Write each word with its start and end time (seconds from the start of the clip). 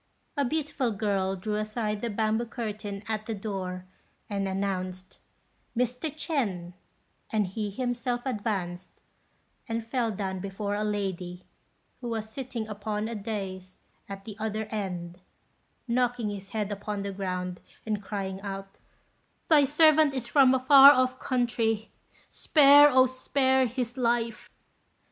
A 0.35 0.43
beautiful 0.43 0.91
girl 0.91 1.35
drew 1.35 1.53
aside 1.57 2.01
the 2.01 2.09
bamboo 2.09 2.47
curtain 2.47 3.03
at 3.07 3.27
the 3.27 3.35
door, 3.35 3.85
and 4.31 4.47
announced, 4.47 5.19
"Mr. 5.77 6.09
Ch'ên;" 6.09 6.73
and 7.29 7.45
he 7.45 7.69
himself 7.69 8.21
advanced, 8.25 9.03
and 9.69 9.85
fell 9.85 10.09
down 10.09 10.39
before 10.39 10.73
a 10.73 10.83
lady, 10.83 11.45
who 11.99 12.09
was 12.09 12.27
sitting 12.31 12.67
upon 12.67 13.07
a 13.07 13.13
dais 13.13 13.77
at 14.09 14.25
the 14.25 14.35
other 14.39 14.65
end, 14.71 15.21
knocking 15.87 16.31
his 16.31 16.49
head 16.49 16.71
upon 16.71 17.03
the 17.03 17.11
ground, 17.13 17.59
and 17.85 18.01
crying 18.01 18.41
out, 18.41 18.79
"Thy 19.49 19.65
servant 19.65 20.15
is 20.15 20.25
from 20.27 20.55
a 20.55 20.59
far 20.59 20.93
off 20.93 21.19
country; 21.19 21.91
spare, 22.27 22.89
oh! 22.89 23.05
spare 23.05 23.67
his 23.67 23.97
life." 23.97 24.49